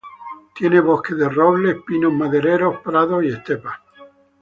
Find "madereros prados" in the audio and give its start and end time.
2.11-3.23